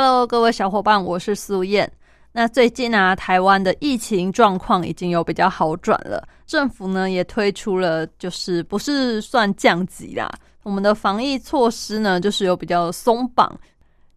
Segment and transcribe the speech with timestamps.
[0.00, 1.90] ？Hello，各位小伙伴，我是苏燕。
[2.30, 10.30] 那最近啊，台湾的疫情状况已经有比较好转了，政府呢也推出了，就是不是算降级啦，
[10.62, 13.52] 我们的防疫措施呢就是有比较松绑。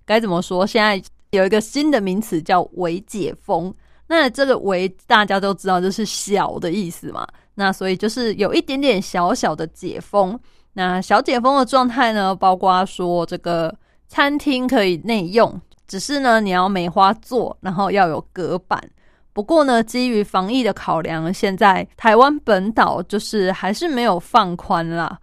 [0.05, 0.67] 该怎么说？
[0.67, 3.73] 现在有一个新的名词叫“微解封”。
[4.05, 7.27] 那这个“微”大家都知道，就是小的意思嘛。
[7.55, 10.39] 那所以就是有一点点小小的解封。
[10.73, 13.75] 那小解封的状态呢，包括说这个
[14.07, 15.59] 餐厅可以内用。
[15.91, 18.81] 只是呢，你要梅花座，然后要有隔板。
[19.33, 25.19] 不过呢，基于防疫的考量，现在台湾本岛就是还是没有放宽啦。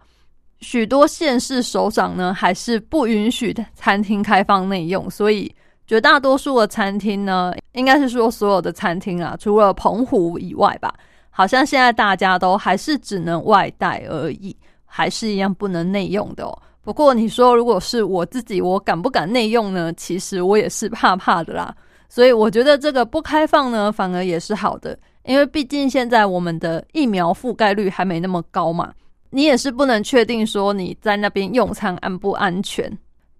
[0.59, 5.09] 许多县市首长呢，还是不允许餐厅开放内用。
[5.09, 5.51] 所以
[5.87, 10.93] 绝大多数的餐厅呢，应该是说所有的餐厅啊，除了澎湖以外吧，
[11.31, 16.61] 好像现在大家都还是只能外带而已，还是一样不能内用的哦。
[16.81, 19.93] 不过你说，如果是我自己，我敢不敢内用呢？
[19.93, 21.75] 其实我也是怕怕的啦。
[22.07, 28.91] 所以我觉得这个不开放呢，反而也是好的，因为毕竟现在我们的疫苗覆盖率还没那么高嘛。
[29.29, 32.91] 你也是不能确定说你在那边用餐安不安全。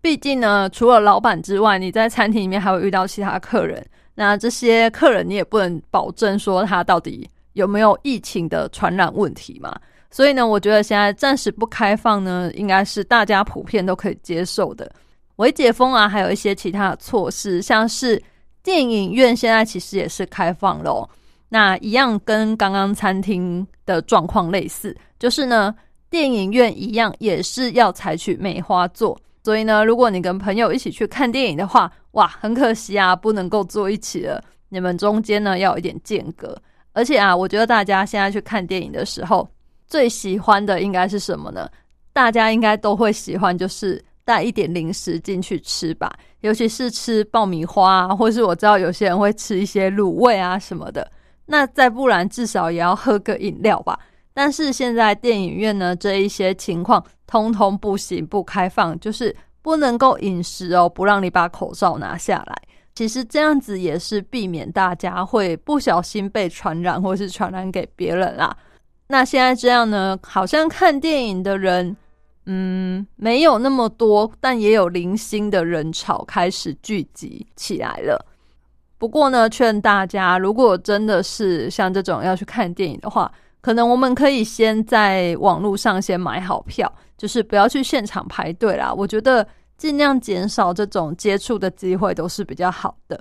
[0.02, 3.84] 毕竟呢，除了老板之外，你在餐厅里面还会遇到其他客人。
[4.14, 9.76] 那这些客人你也不能保证说他到底有没有疫情的传染问题嘛。
[10.12, 14.92] 所以呢，我觉得现在暂时不开放呢，应该是大家普遍都可以接受的。
[15.36, 18.22] 微解封啊，还有一些其他的措施，像是
[18.64, 21.08] 电影院现在其实也是开放了。
[21.48, 25.74] 那一样跟刚刚餐厅的状况类似，就是呢，
[26.09, 29.16] 电影院一样也是要采取梅花座。
[29.44, 34.44] 所以呢，如果你跟朋友一起去看电影的话，哇，很可惜啊，不能够坐一起了。
[34.69, 36.59] 你们中间呢要有一点间隔。
[36.94, 39.48] 而且啊，我觉得大家现在去看电影的时候。
[39.89, 41.67] 最喜欢的应该是什么呢？
[42.13, 51.09] 大家应该都会喜欢，就是带一点零食进去吃吧，尤其是吃爆米花，啊，或是我知道有些人会吃一些卤味啊什么的。
[51.47, 54.00] 那再不然，至少也要喝个饮料吧。
[54.33, 62.61] 但是现在电影院呢，这一些情况通通不行，不开放，就是不能够饮食哦，不让你把口罩拿下来。
[62.94, 68.56] 其实这样子也是避免大家会不小心被传染，或是传染给别人啦。
[69.12, 70.18] 那现在这样呢？
[70.22, 71.97] 好像看电影的人，
[72.46, 78.24] 嗯，没有那么多，但也有零星的人潮开始聚集起来了。
[79.00, 83.31] 不过呢，劝大家，如果真的是像这种要去看电影的话，
[83.62, 88.94] 可能我们可以先在网络上先买好票，就是不要去现场排队啦。
[88.94, 93.19] 我觉得尽量减少这种接触的机会都是比较好的。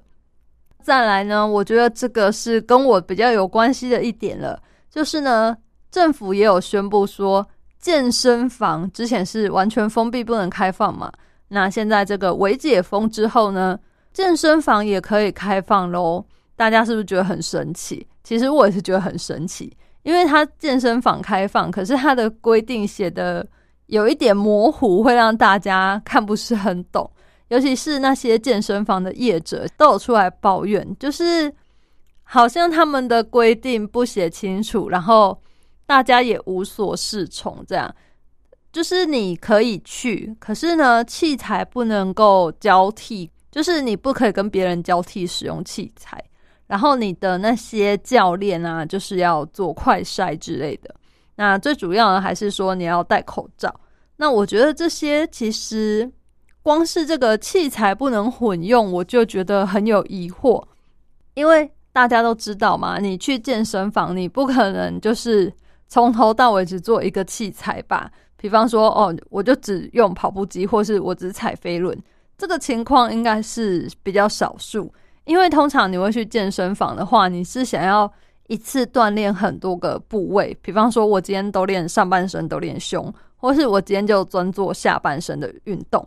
[0.82, 5.56] 再来呢，我觉得这个是跟我比较有关系的一点了，就是呢。
[5.90, 7.46] 政府也有宣布说，
[7.78, 11.10] 健身房之前是完全封闭不能开放嘛？
[11.48, 13.78] 那现在这个微解封之后呢，
[14.12, 16.22] 健身房也可以开放喽。
[16.56, 18.06] 大家是不是觉得很神奇？
[18.22, 23.46] 其实我也是觉得很神奇，因为它健身房开放，可是它的规定写的
[23.86, 27.10] 有一点模糊，会让大家看不是很懂。
[27.48, 31.50] 尤其是那些健身房的业者都有出来抱怨，就是
[32.24, 35.40] 好像他们的规定不写清楚，然后。
[35.88, 37.92] 大家也无所适从，这样
[38.70, 46.22] 就是你可以去，可是呢，器材不能够交替，就是你不可以跟别人交替使用器材。
[46.66, 50.94] 然后你的那些教练啊，就是要做快筛之类的。
[51.36, 53.74] 那最主要的还是说你要戴口罩。
[54.16, 56.12] 那我觉得这些其实
[56.62, 60.62] 光是这个器材不能混用，我就觉得很有疑惑，
[61.32, 65.50] 因为大家都知道嘛，你去健身房，你不可能就是。
[65.88, 71.98] 从头到尾只做一个器材吧，比方说，哦，我就只用跑步机，或是我只踩飞轮，
[72.36, 74.92] 这个情况应该是比较少数。
[75.24, 78.10] 因为通常你会去健身房的话，你是想要
[78.46, 86.06] 一次锻炼很多个部位，比方说，我今天都练上半身，都练胸，或是我今天就专做下半身的运动。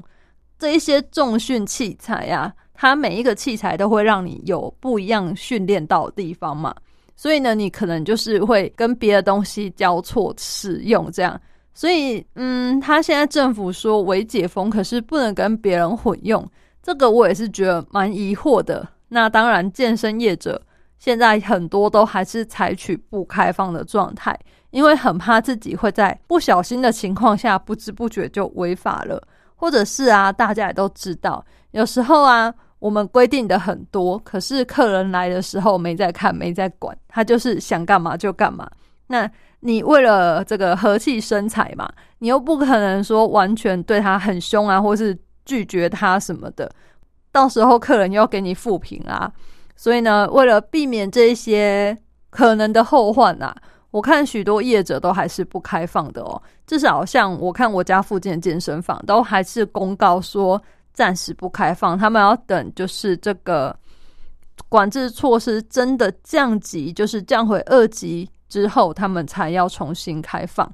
[0.58, 6.76] 这一些重训器材呀，它每一个器材都会让你有不一样训练到的地方嘛。
[7.22, 11.40] 所以呢，你可能就是会跟别的东西交错使用，这样。
[11.72, 16.44] 所以，嗯，他现在政府说为解封，可是不能跟别人混用，
[16.82, 18.88] 这个我也是觉得蛮疑惑的。
[19.08, 20.60] 那当然，健身业者
[20.98, 24.36] 现在很多都还是采取不开放的状态，
[24.72, 29.22] 因为很怕自己会在不小心的情况下不知不觉就违法了，
[29.56, 38.68] 或者是啊，大家也都知道，有时候啊，我们规定的很多，可是客人来的时候没在看，没在管，他就是想干嘛就干嘛。
[39.06, 39.30] 那
[39.60, 41.88] 你为了这个和气生财嘛，
[42.18, 46.72] 你又不可能说完全对他很凶啊，或是拒绝他什么的，
[47.32, 49.32] 到时候客人又要给你复评啊。
[49.76, 51.96] 所以呢，为了避免这些
[52.32, 53.56] 可能的后患啊，
[53.92, 56.42] 我看许多业者都还是不开放的哦。
[56.66, 60.60] 至少像我看我家附近的健身房，都还是公告说
[60.94, 63.78] 暂时不开放，他们要等就是这个
[64.70, 68.30] 管制措施真的降级，就是降回二级。
[68.52, 70.70] 之后，他们才要重新开放。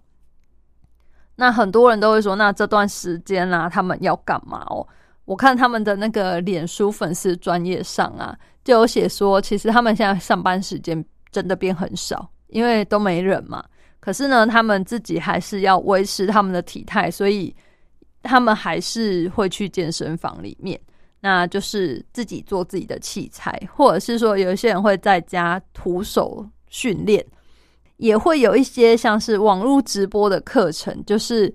[1.35, 4.81] 那很多人都会说，那这段时间啦，他们要干嘛哦？
[5.25, 13.63] 我看他们的那个脸书粉丝专业上啊，就有写说，其实他们现在上班时间真的变很少，因为都没人嘛。
[13.99, 17.55] 可是呢，他们自己还是要维持他们的体态，所以
[18.23, 20.79] 他们还是会去健身房里面，
[21.19, 27.25] 那就是自己做自己的器材，或者是说，有一些人会在家徒手训练。
[27.97, 31.51] 也会有一些像是网络直播的课程，就是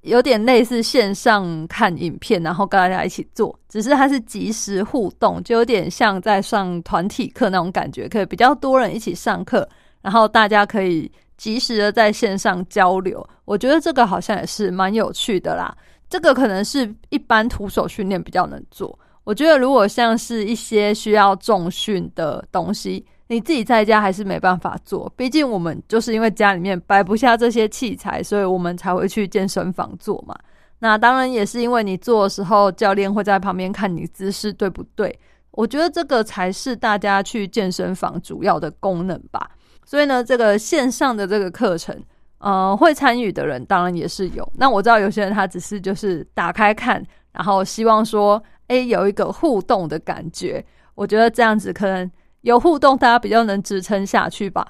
[0.00, 9.68] 有点类似线上看影片，然后跟大家一起做，只是它是即时互动，就有点像在上团体课那种感觉，可以比较多人一起上课，
[10.00, 13.26] 然后大家可以及时的在线上交流。
[13.44, 15.76] 我觉得这个好像也是蛮有趣的啦。
[16.08, 18.98] 这个可能是一般徒手训练比较能做。
[19.24, 23.04] 我觉得如果像是一些需要重训的东西。
[23.28, 30.38] 你自己在家还是没办法做，毕竟我们就是因为家里面摆不下这些器材，所以我们才会去健身房做嘛。
[30.78, 35.18] 那当然也是因为你做的时候，教练会在旁边看你姿势对不对。
[35.50, 39.50] 我觉得这个才是大家去健身房主要的功能吧。
[39.86, 41.98] 所以呢，这个线上的这个课程，
[42.40, 44.46] 呃，会参与的人当然也是有。
[44.56, 47.02] 那我知道有些人他只是就是打开看，
[47.32, 50.62] 然后希望说，哎，有一个互动的感觉。
[50.94, 52.10] 我觉得这样子可能。
[52.42, 54.64] 有互动，大家比较能支撑下去吧。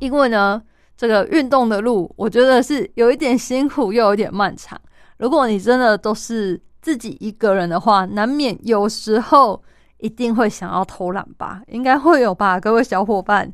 [0.00, 0.62] 因为呢，
[0.98, 4.78] 这个运动的路，我觉得是有一点辛苦，又有点漫长。
[5.16, 9.62] 如果你真的都是自己一个人的话，难免有时候
[9.96, 11.62] 一定会想要偷懒吧？
[11.68, 12.60] 应该会有吧？
[12.60, 13.50] 各位小伙伴，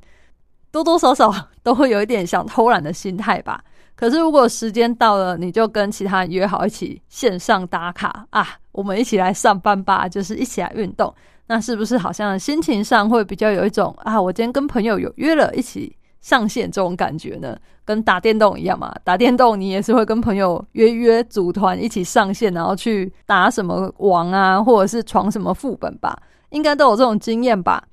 [0.72, 1.32] 多多少少
[1.62, 3.62] 都会有一点想偷懒的心态吧。
[3.94, 11.14] 可是如果时间到了，你就跟其他人约好一起线上打卡啊，我们一起来上班吧，就是一起来运动。
[11.46, 14.20] 那是不是好像心情上会比较有一种啊？
[14.20, 17.56] 我今天跟朋友有约了一起上线这种感觉呢？
[17.84, 18.94] 跟打电动一样嘛？
[19.04, 26.16] 打电动你也是会跟朋友约约组团一起上线，然后去打什么王啊，或者是闯什么副本吧？
[26.50, 27.84] 应该都有这种经验吧？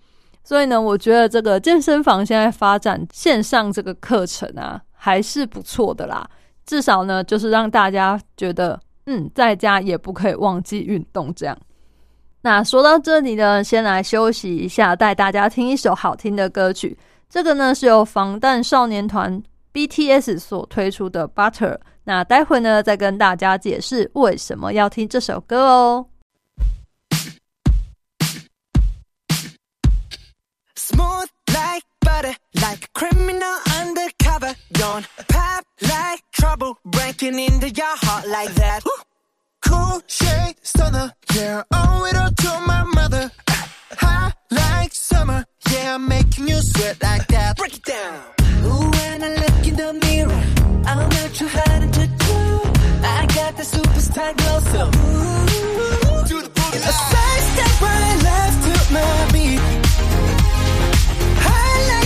[0.44, 6.27] 所以呢，我觉得这个健身房现在发展线上这个课程啊，还是不错的啦。
[6.65, 11.57] 至少呢，就是让大家觉得，嗯，在家也不可以忘记运动这样。
[12.41, 16.97] 那说到这里呢，先来休息一下，带大家听一首好听的歌曲。
[17.30, 19.42] 这个呢是由防弹少年团
[19.73, 21.73] BTS 所推出的《Butter》。
[22.06, 26.06] 那待会呢再跟大家解释为什么要听这首歌哦。
[39.62, 43.31] Cool shade stunner, yeah, owe it all to my mother.
[43.98, 47.58] Hot like summer, yeah, I'm making you sweat like that.
[47.58, 48.22] Break it down.
[48.64, 50.44] Ooh, when I look in the mirror,
[50.86, 52.38] I'm not too hard to do.
[53.04, 56.78] I got the superstar glow, so ooh, do the boogie.
[56.78, 59.89] A side step right left to my beat.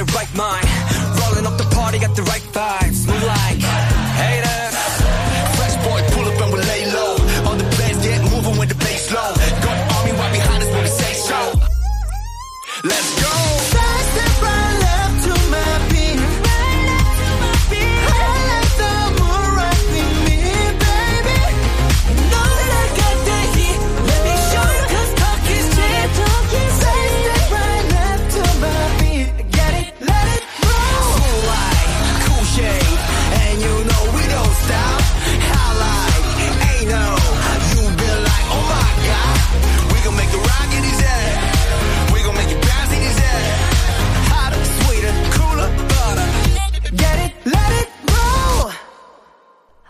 [0.00, 0.69] their right mind.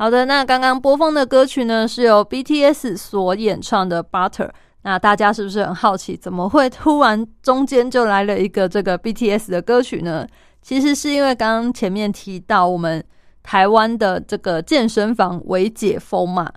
[0.01, 4.47] 好的，那刚刚播放的歌曲呢，是由 BTS 所演唱的《Butter》。
[4.81, 10.27] 那大家是不是很好奇，怎么会突然中间就来了一个这个 BTS 的歌曲呢？
[10.63, 13.05] 其实是因为刚刚前面提到，我们
[13.43, 16.51] 台湾的这个健身房为解封嘛。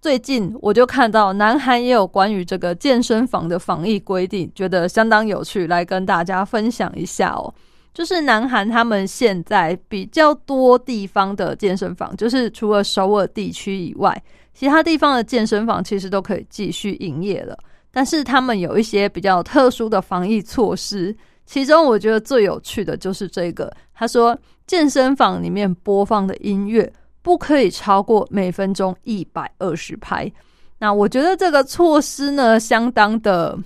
[0.00, 7.52] 最近我就看到南韩也有关于这个健身房的防疫规定，觉得相当有趣，来跟大家分享一下哦。
[7.98, 14.22] 就是南韩他们现在比较多地方的健身房，就是除了首尔地区以外，
[14.54, 17.58] 其他地方的健身房其实都可以继续营业了。
[17.90, 21.12] 但是他们有一些比较特殊的防疫措施，
[21.44, 23.68] 其中我觉得最有趣的就是这个。
[23.92, 30.32] 他说，健身房里面播放的音乐不可以超过每分钟一百二十拍。
[30.78, 33.58] 那我觉得这个措施呢，相当的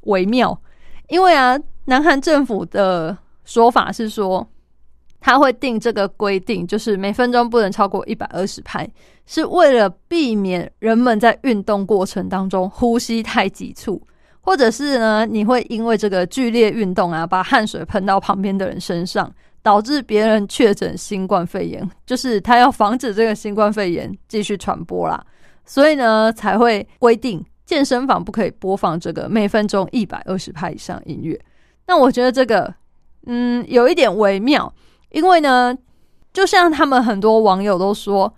[0.00, 0.60] 微妙，
[1.10, 3.16] 因为啊，南韩政府的
[3.52, 4.48] 说法是说，
[5.20, 8.88] 他会定这个规定，就是每分钟不能超过一百二十拍，
[9.26, 14.00] 是为了避免人们在运动过程当中呼吸太急促，
[14.40, 19.30] 或者是呢，你会因为这个剧烈运动啊，把汗水喷到旁边的人身上，
[19.62, 25.22] 导致别人确诊新冠肺炎，就是他要防止这个新冠肺炎继续传播啦，
[25.66, 31.38] 所以呢，才会规定健身房不可以播放这个每分钟一百二十拍以上音乐。
[31.86, 32.72] 那我觉得这个。
[33.26, 34.72] 嗯，有一点微妙，
[35.10, 35.76] 因为呢，
[36.32, 38.32] 就像他们很多网友都说，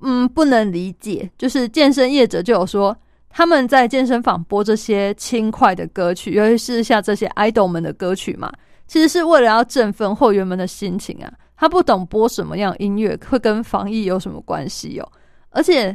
[0.00, 2.96] 嗯，不能理解，就是健身业者就有说，
[3.28, 8.52] 他们在健身房播这些轻快的歌曲，尤其是像这些 idol 们的歌曲嘛，
[8.86, 11.32] 其实是为了要振奋会员们的心情啊。
[11.56, 15.06] 他不懂播什么样音乐会跟防疫有什么关系哦，
[15.50, 15.94] 而且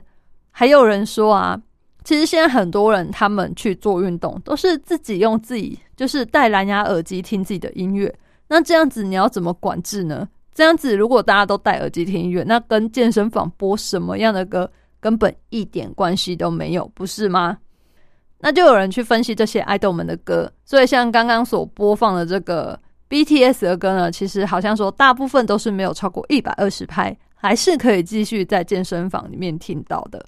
[0.51, 1.59] 还有人说啊，
[2.03, 8.13] 其实现在很多人他们去做运动都是自己用自己就是戴蓝牙耳机听自己的音乐。
[8.47, 10.27] 那这样子你要怎么管制呢？
[10.53, 14.71] 这样子如果大家都戴耳机听音乐，那跟健身房播什么样的歌
[15.01, 17.57] 根本一点关系都没有，不是吗？
[18.39, 30.23] 那就有人去分析这些爱豆们的歌，所以像刚刚所播放的这个 BTS 的歌呢，其实好像说大部分都是没有超过一百二十拍，还是可以继续在健身房里面听到的。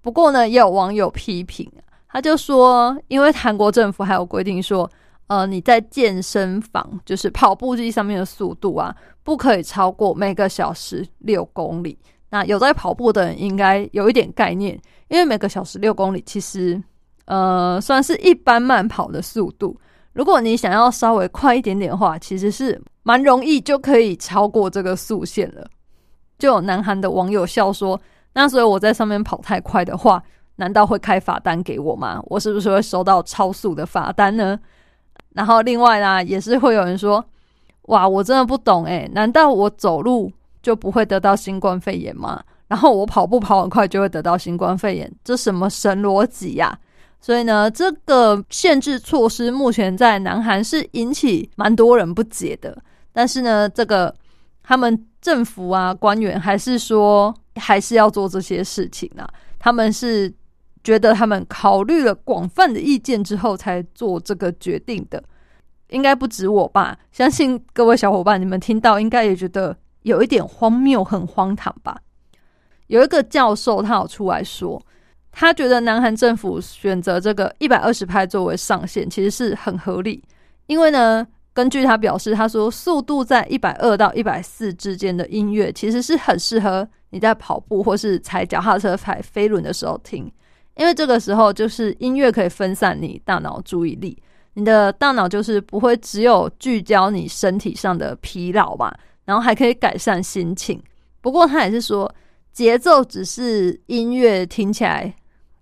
[0.00, 1.70] 不过呢，也有网友批评，
[2.08, 4.88] 他就说，因为韩国政府还有规定说。
[5.32, 11.98] 呃，你在健身房就是跑步机上面的速度啊，不可以超过每个小时六公里。
[12.28, 16.78] 那有在跑步的人应该有一点概念，因为每个小时六公里其实
[17.24, 19.74] 呃算是一般慢跑的速度。
[20.12, 25.66] 如果你想要稍微快一点点的话，其实是蛮容易就可以超过这个速线了。
[26.38, 27.98] 就有南韩的网友笑说
[28.34, 30.22] ：“那所以我在上面跑太快的话，
[30.56, 32.20] 难道会开罚单给我吗？
[32.26, 34.60] 我是不是会收到超速的罚单呢？”
[35.34, 37.24] 然后另外呢，也是会有人说
[37.88, 40.30] ：“哇，我真的不懂诶，难道我走路
[40.62, 42.42] 就不会得到新冠肺炎吗？
[42.68, 45.12] 然后我跑步跑很快就会得到新冠肺炎？
[45.24, 46.78] 这什么神逻辑呀？”
[47.20, 52.76] 所以呢，这个限制措施目前在南韩是引起蛮多人不解的。
[53.12, 54.14] 但是呢，这个
[54.62, 60.32] 他们政府啊官员还是说还是要做这些事情啊，他们是。
[60.84, 65.22] 觉得他们考虑了广泛的意见之后才做这个决定的，
[65.88, 66.98] 应该不止我吧？
[67.12, 71.96] 相信各位小伙伴，你们听到应该也觉得有一点荒谬，很荒唐吧？
[72.88, 74.82] 有一个教授他有出来说，
[75.30, 80.22] 他觉得南韩政府选择这个一百二十拍作为上限，其实是很合理。
[80.66, 90.30] 因为呢，根据他表示，他说速度在一百二到一百四之间的音乐，其实是很适合你在跑步或是踩脚踏车、踩飞轮的时候听。
[90.76, 94.16] 因为这个时候，就是音乐可以分散你大脑注意力，
[94.54, 98.92] 你的大脑就是不会只有聚焦你身体上的疲劳嘛，
[99.24, 100.82] 然后还可以改善心情。
[101.20, 102.12] 不过他也是说，
[102.52, 105.14] 节奏只是音乐听起来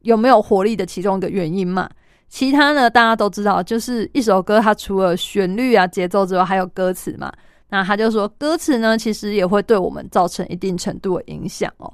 [0.02, 1.88] 有没有活力的其中一个原因嘛。
[2.28, 7.32] 其他呢，大家都知道，就是一首歌，它除了旋律啊、节奏之外，还有歌词嘛。
[7.68, 11.92] 那他就说，歌词呢，其实也会对我们造成一定程度的影响哦。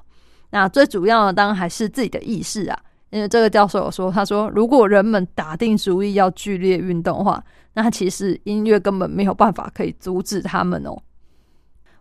[0.51, 2.79] 那最主要的，当然还是自己的意识啊。
[3.17, 7.43] 因为这个教授有说，他说，如果人们打定主意要剧烈运动的话，
[7.73, 10.95] 那其实音乐根本没有办法可以阻止他们哦。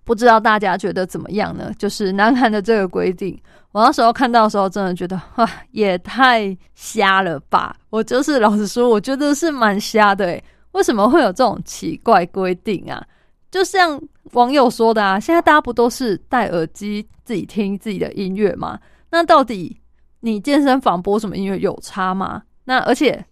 [0.03, 1.71] 不知道大家觉得怎么样呢？
[1.79, 3.41] 就是南韩的这个规定，
[3.71, 7.77] 我那时候看到的时候，真的觉得哇，也太瞎了吧！
[7.89, 10.43] 我就是老实说，我觉得是蛮瞎的诶，
[10.73, 13.01] 为什么会有这种奇怪规定啊？
[13.49, 13.97] 就像
[14.33, 18.77] 网友说的啊，现在大家不都是戴耳机自己听自己的音乐吗？
[19.09, 19.79] 那到底
[20.25, 22.41] 你健身房播什么音乐有差吗？
[22.63, 23.23] 那而且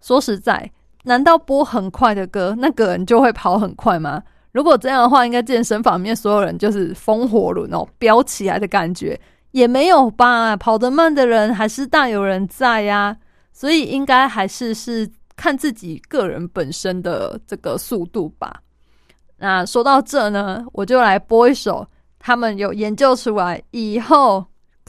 [0.00, 0.68] 说实在，
[1.04, 4.20] 难道播很快的歌，那个人就会跑很快吗？
[4.50, 9.16] 如果这样的话，应该健身房里面所有人就是风火轮哦，飙起来的感觉
[9.52, 10.56] 也没有吧？
[10.56, 13.16] 跑得慢的人还是大有人在呀，
[13.52, 18.60] 所以应该还是是看自己个人本身的这个速度吧。
[19.36, 21.86] 那说到这呢，我就来播一首
[22.18, 24.44] 他们有研究出来以后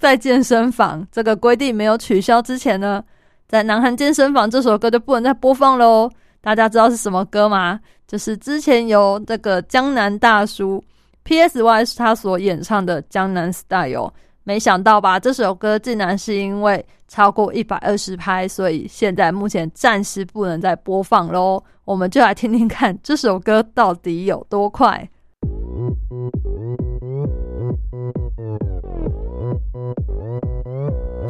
[0.05, 3.03] 在健身房这个规定没有取消之前呢，
[3.47, 6.07] 在南韩健身房这首歌就不能再播放喽。
[6.41, 7.79] 大家知道是什么歌吗？
[8.07, 10.83] 就是之前由这个江南大叔
[11.23, 14.07] P.S.Y 他所演唱的《江南 Style》，
[14.43, 15.19] 没想到吧？
[15.19, 21.63] 这首歌竟然是因为超过一百二十拍，所以现在目前暂时不能再播放喽。
[21.83, 25.09] 我们就来听听看这首歌到底有多快。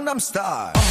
[0.00, 0.89] Gangnam Style.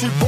[0.00, 0.27] je suis bon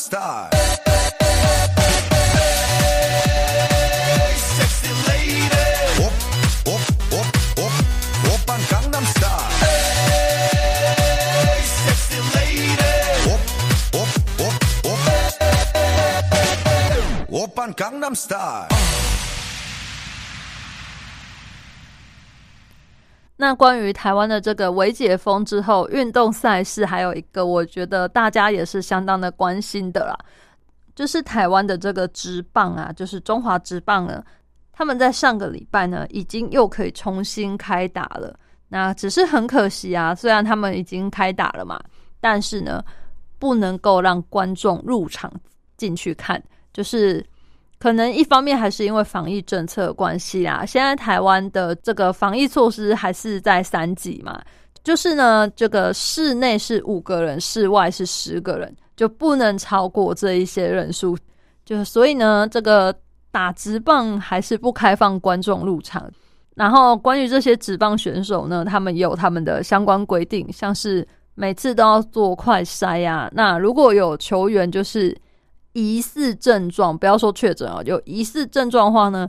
[0.00, 0.50] star.
[17.80, 18.79] Gangnam Style.
[23.50, 30.16] 那关于台湾的这个微解封之后，运动赛事还有一个，我觉得大家也是相当的关心的啦，
[30.94, 34.24] 就是台湾的这个职棒啊，就是中华职棒呢，
[34.70, 38.38] 他们在上个礼拜呢，已经又可以重新开打了。
[38.68, 41.76] 那只是很可惜啊，虽然他们已经开打了嘛，
[42.20, 42.80] 但是呢，
[43.40, 45.28] 不能够让观众入场
[45.76, 46.40] 进去看，
[46.72, 47.26] 就是
[47.80, 50.64] 可能一方面还是因为防疫政策的关系啊。
[50.66, 54.38] 现在台湾的这个防疫措施还是在三级嘛，
[54.84, 61.16] 就是呢，这个室内是五个人，室外是十个人，就不能超过这一些人数。
[61.64, 62.94] 就所以呢，这个
[63.30, 66.10] 打直棒还是不开放观众入场。
[66.56, 73.30] 然后关于这些直棒选手呢，他们也有他们的相关规定，像是每次都要做快筛呀。
[73.32, 75.16] 那如果有球员就是
[75.72, 79.28] 疑似症状，不要说确诊啊，有疑似症状的话呢，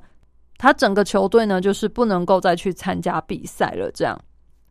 [0.58, 3.92] 他整个球队呢就是不能够再去参加比赛了。
[3.92, 4.20] 这样，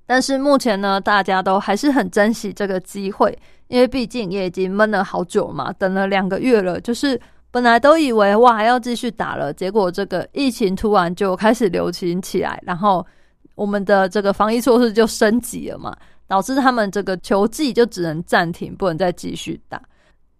[0.06, 7.20] 但是目前呢，大家都还是很珍惜这个机会，因为毕竟也已经闷了好久嘛，等了两个月了，就是。
[7.52, 13.04] 本来都以为哇还要继续打了，结果这个疫情突然就开始流行起来，然后
[13.56, 15.92] 我们的这个防疫措施就升级了嘛，
[16.28, 19.82] 导致他们这个球季就只能暂停，不能再继续打。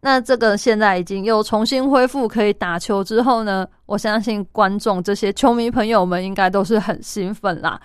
[0.01, 7.81] 那这个现在已经又重新恢复可以打球之后呢，我相信观众这些球迷朋友们应该都是很兴奋啦。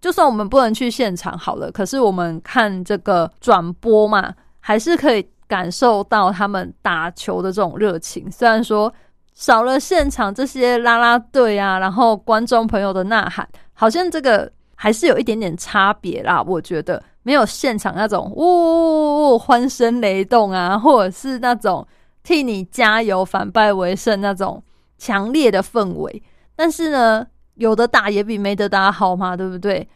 [0.00, 5.26] 就算我们不能去现场好了，可是我们看这个转播嘛，还是可以。
[5.48, 8.90] 感受到他们打球的这种热情，虽然说
[9.34, 16.42] 少了现场这些啦啦队啊，然后观众朋友的呐喊，好像这个还是有一点点差别啦。
[16.42, 21.86] 我觉得没有现场那种呜欢声雷动啊，或者是那种
[22.22, 24.62] 替你加油、反败为胜那种
[24.98, 26.22] 强烈的氛围。
[26.54, 29.86] 但是呢，有的打也比没得打好嘛，对不对？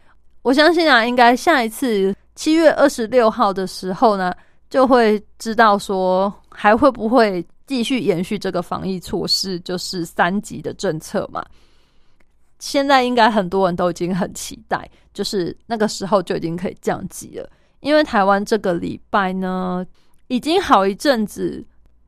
[0.42, 4.32] 我相信啊，应该下一次七月二十六号的时候呢。
[4.68, 11.40] 就会知道说还会不会继续延续这个防疫措施，就是三级的政策嘛。
[12.58, 17.48] 现在应该很多人都已经很期待，就是那个时候就已经可以降级了。
[17.80, 19.84] 因为台湾这个礼拜呢，
[20.28, 21.64] 已经好一阵子，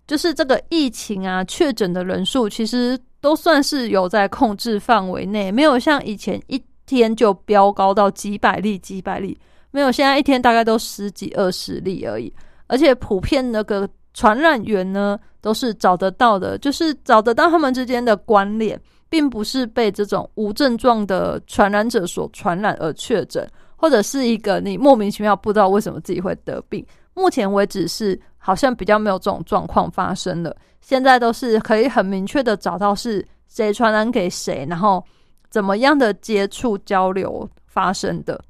[0.06, 9.38] 就是这个疫情啊，确诊的人数其实都算是有在控制范围内，没有像以前一天就飙高到几百例、几百例，
[9.70, 12.32] 没有，现在一天大概都十几、二十例而已。
[12.66, 26.84] 而且普遍那个传染源呢，都是找得到的，就是找得到他们之间的关联，并不是被这种无症状的传染者所传染而确诊，或者是一个你莫名其妙不知道为什么自己会得病。
[27.14, 35.04] 目前为止是好像比较没有这种状况发生了，现在都是可以很明确的找到是谁传染给谁，然后
[35.50, 38.40] 怎么样的接触交流发生的。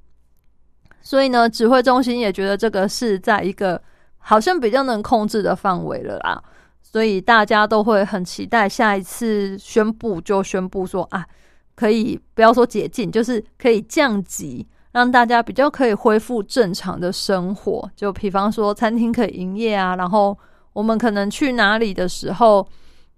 [1.01, 3.81] 所以呢，指挥中心也觉得这个是在一个。
[4.21, 6.43] 好像比较能控制的范围了啦，
[6.91, 11.27] 所以大家都会很期待下一次宣布就宣布说啊，
[11.75, 17.91] 可以不要说解禁，就是可以降级，让大家比较可以恢复正常的生活。
[17.95, 20.37] 就比方说餐厅可以营业啊，然后
[20.73, 22.67] 我们可能去哪里的时候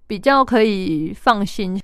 [0.08, 1.80] 比较可以放心，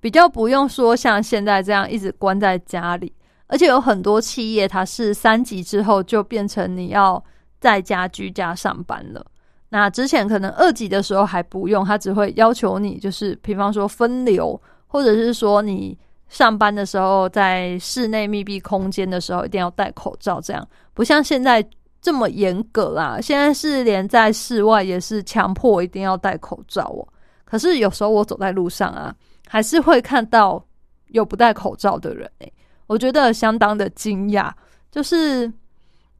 [0.00, 3.12] 比较不用说像现在这样一直关在家里。
[3.46, 7.22] 而且有很多企业它是三级之后就变成你要。
[7.58, 9.26] 在家居家上班了，
[9.68, 15.98] 那之前可能二级的时候还不用，他只会要求你就是，比方说分流，或者是说你
[16.28, 21.68] 上班的时候在室内密闭空间的时候一定要戴口罩，这样不像现在
[22.00, 23.18] 这么严格啦。
[23.20, 27.06] 现在是连在室外也是强迫一定要戴口罩哦。
[27.44, 29.12] 可是有时候我走在路上啊，
[29.48, 30.64] 还是会看到
[31.08, 32.52] 有不戴口罩的人诶，
[32.86, 34.52] 我觉得相当的惊讶，
[34.92, 35.52] 就是。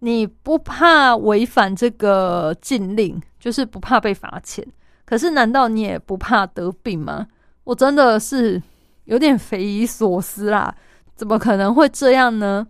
[0.01, 4.67] 你不怕违反这个禁令，就是不怕被罚钱。
[5.05, 7.27] 可是，难道你也不怕得病吗？
[7.65, 8.63] 我真的是
[9.05, 10.75] 有点匪夷所思啦！
[11.15, 12.67] 怎么可能会这样呢？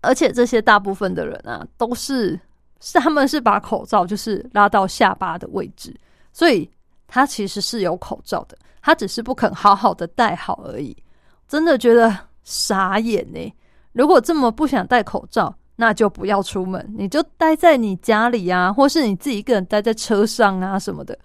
[0.00, 2.38] 而且，这些大部分的人啊，都是
[2.80, 5.94] 是他们是把口罩就是拉到下巴的位置，
[6.32, 6.68] 所以
[7.06, 10.96] 他其实是有口罩的，他只是不肯好好的戴好而已。
[11.46, 13.54] 真的觉得傻眼呢！
[13.92, 21.18] 如果这么不想戴口罩，那就不要出门，你就待在你家里啊，或是你自己一个人待在车上啊什么的，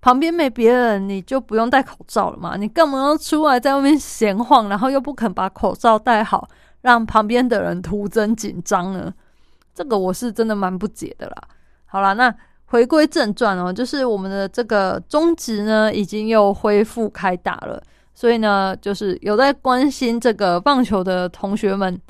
[0.00, 2.56] 旁边没别人，你就不用戴口罩了嘛。
[2.56, 6.48] 你干嘛要出来在外面闲晃，然后又不肯把口罩戴好，
[6.80, 9.12] 让旁边的人徒增紧张呢？
[9.74, 11.36] 这个我是真的蛮不解的啦。
[11.84, 12.34] 好啦，那
[12.64, 17.82] 回归正传哦，就是我们的这个中职呢，已经又恢复开打了。
[18.14, 22.00] 所以呢，就是有在关心这个棒球的同学们，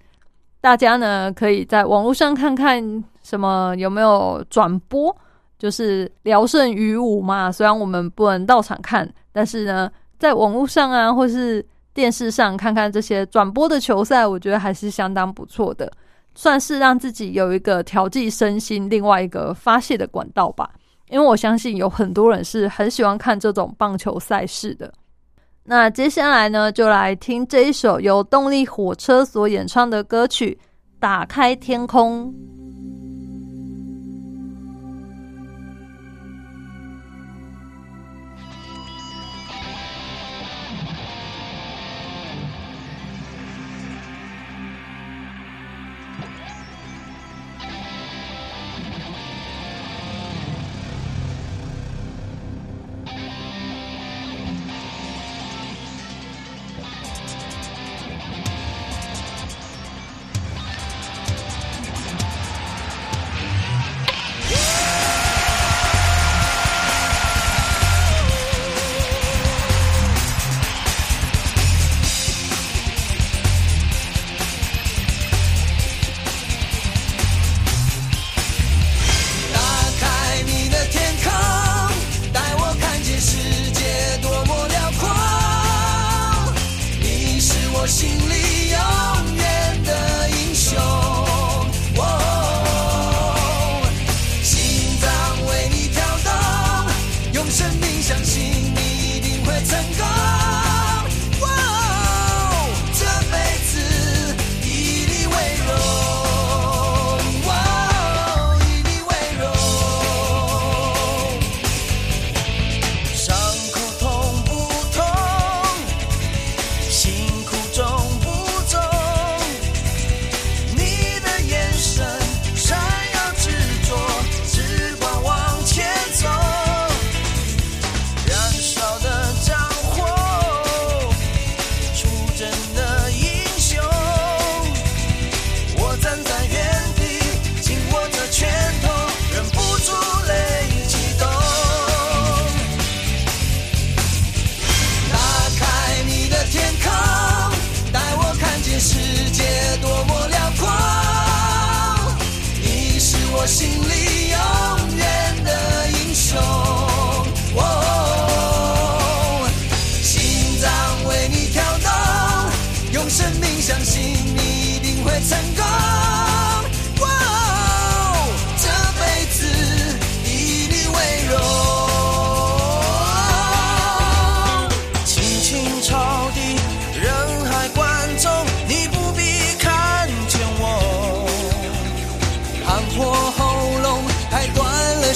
[0.61, 2.83] 大家呢可以在网络上看看
[3.23, 5.15] 什么有没有转播，
[5.59, 7.51] 就是聊胜于无嘛。
[7.51, 15.91] 虽然我们不能到场看，但是呢，在网络上啊，或是电视上看看这些转播的球赛，我觉得还是相当不错的，
[16.35, 20.71] 算是让自己有一个调剂身心、另外一个发泄的管道吧。
[21.09, 24.93] 因为我相信有很多人是很喜欢看这种棒球赛事的。
[25.65, 30.59] 那接下来呢，就来听这一首由动力火车所演唱的歌曲
[30.99, 32.35] 《打开天空》。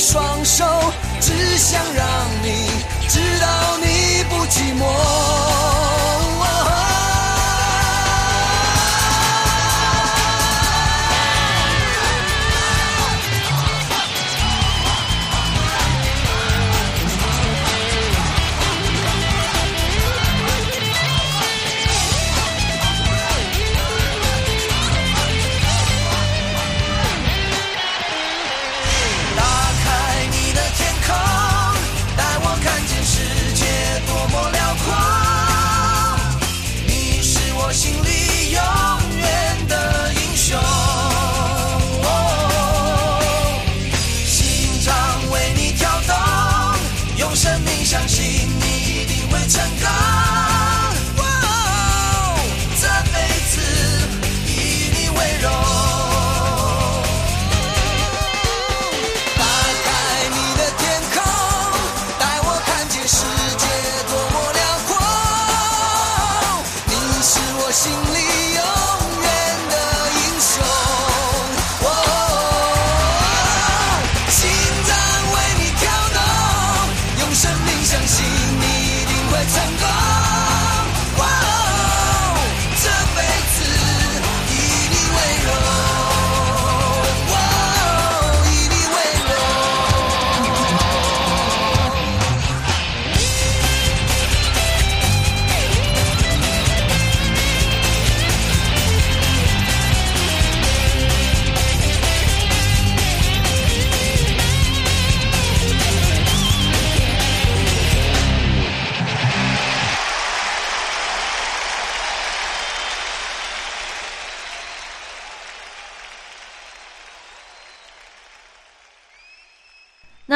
[0.05, 0.67] 双手，
[1.19, 2.07] 只想让
[2.43, 2.69] 你
[3.09, 5.94] 知道你不寂寞。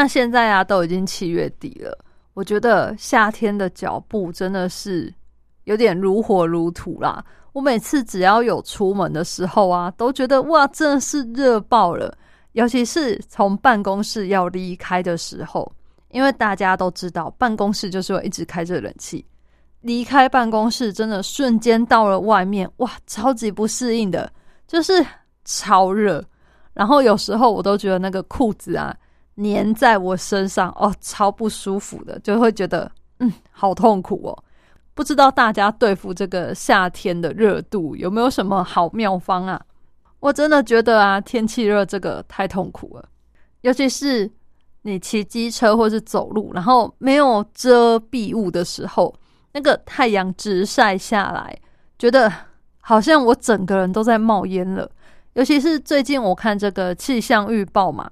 [0.01, 1.99] 那现在啊，都已经七月底了，
[2.35, 5.13] 我觉得夏天的脚步真的是
[5.65, 7.25] 有点如火如荼啦。
[7.53, 12.17] 我每次只要有出门的时候啊，都觉得哇，真的是热爆了。
[12.53, 15.69] 尤其是从办公室要离开的时候，
[16.11, 19.27] 因为大家都知道，办公室就是会一直开着冷气。
[19.81, 24.33] 离开办公室，真的瞬间到了外面，哇，超级不适应的，
[24.69, 25.05] 就是
[25.45, 26.25] 超热。
[26.73, 28.97] 然后有时候我都觉得那个裤子啊。
[29.42, 34.44] 粘在我身上哦，超不舒服的，就会觉得嗯，好痛苦哦。
[34.94, 39.61] 不知道大家对付这个夏天的热度有没有什么好妙方啊？
[40.18, 43.09] 我真的觉得啊，天气热这个太痛苦了，
[43.61, 44.29] 尤其是
[44.83, 49.14] 你骑机车或是走路，然后没有遮蔽物的时候，
[49.53, 51.57] 那个太阳直晒下来，
[51.96, 52.33] 觉得
[52.81, 54.90] 好像我整个人都在冒烟了。
[55.35, 58.11] 尤其是最近我看这个气象预报嘛。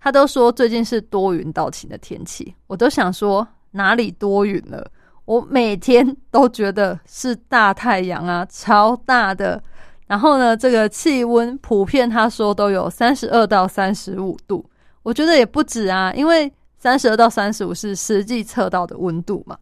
[0.00, 4.90] 他都说最近是多云到晴的天气，我都想说哪里多云了？
[5.26, 9.62] 我每天都觉得是大太阳啊，超大的。
[10.06, 14.64] 然后呢，这个气温普遍他说都有三十二到三十五度，
[15.04, 19.56] 我觉得也不止啊，因为三十二到三十五是实际测到的温度嘛。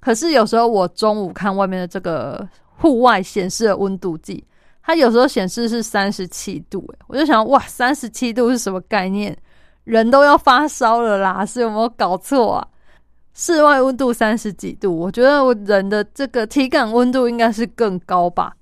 [0.00, 4.44] 可是有时候我中午看外面的这个户外显示的温度计，
[4.82, 9.36] 它有时候显示是三十七度，诶，我就想哇，三十七度是什么概念？
[9.84, 12.68] 人都要发烧了啦， 是有没有搞错啊？
[13.34, 18.54] 室外温度三十几度，我觉得我人的这个体感温度应该是更高吧。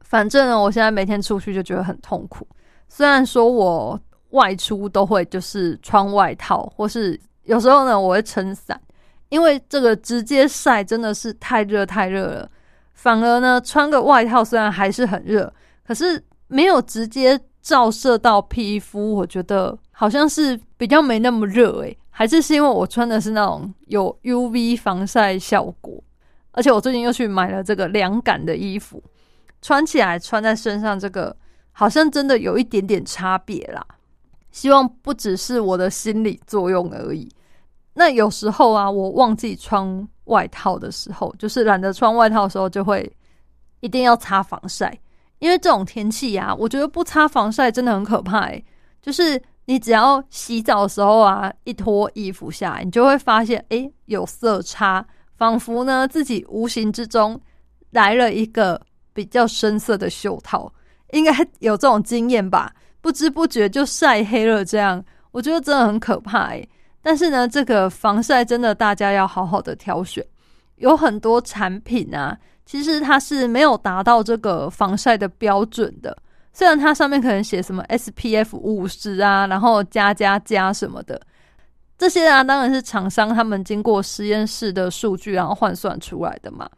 [0.00, 2.46] 反正呢，我现在每天出去就觉得很痛苦。
[2.88, 3.98] 虽然说我
[4.30, 8.80] 外出都会就是穿外套，或是有时候呢我会撑伞，
[9.28, 12.48] 因为这个直接晒真的是太热太热了。
[12.94, 15.52] 反而呢穿个外套虽然还是很热，
[15.84, 19.78] 可是没有直接照射到皮肤，我觉得。
[19.94, 26.02] 好像是比较没那么热诶，还是是因为我穿的是那种有 UV 防晒效果，
[26.50, 29.00] 而且我最近又去买了这个凉感的衣服，
[29.60, 31.36] 穿起来穿在身上，这个
[31.70, 33.86] 好像真的有一点点差别啦。
[34.50, 37.28] 希望不只是我的心理作用而已。
[37.94, 43.08] 那有时候啊，我忘记穿外套的时候，就是懒得穿外套的时候，就会
[43.78, 44.98] 一定要擦防晒，
[45.42, 48.64] 因为这种天气呀，我觉得不擦防晒真的很可怕诶，
[49.02, 49.42] 就是。
[49.66, 57.40] 你只要洗澡的时候啊，一脱衣服下来，你就会发现，哎，有色差，仿佛呢自己无形之中
[57.90, 58.78] 来了一个
[59.12, 60.70] 比较深色的袖套，
[61.12, 62.74] 应该有这种经验吧？
[63.00, 66.66] 不知不觉就晒黑了，这样我觉得真的很可怕哎。
[67.00, 70.26] 但是呢，这个防晒真的大家要好好的挑选，
[70.76, 76.16] 有很多产品啊，其实它是没有达到这个防晒的标准的。
[76.52, 81.20] 虽然它上面可能写什么 SPF 五十啊，然后加加加什么的，
[81.96, 86.68] 这些啊当然是厂商他们经过实验室的数据然后换算出来的嘛。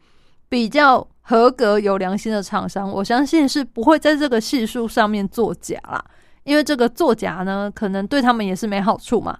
[0.47, 6.03] 比较合格有良心的厂商，我相信是不会在这个系数上面作假啦。
[6.43, 9.37] 因为这个作假呢，可能对他们也是没好处嘛。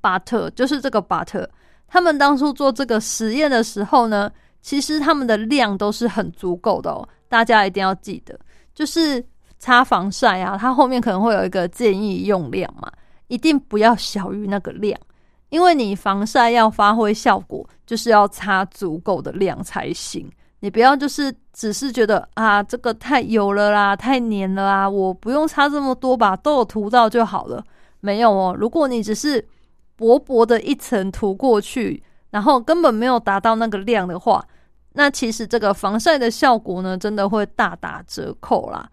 [0.00, 1.46] 巴特就是这个巴特，
[1.88, 7.08] 他们当初做这个实验的时候呢，其实他们的量都是很足够的哦。
[7.28, 8.38] 大家一定要记得，
[8.74, 9.24] 就是。
[9.60, 12.88] 擦防晒啊，它后面可能会有一个建议用量嘛，
[13.26, 14.96] 一定不要小于那个量，
[15.48, 20.30] 因为你防晒要发挥效果，就是要擦足够的量才行。
[20.60, 27.60] 你不要就是只是觉得啊，这个太油了啦，太黏了啦，我不用擦这么多吧，都有涂到就好了。
[27.98, 29.44] 没有哦，如果你只是
[29.96, 32.00] 薄薄的一层涂过去，
[32.30, 34.44] 然后根本没有达到那个量的话，
[34.92, 38.88] 那其实这个防晒的效果呢，真的会大打折扣啦。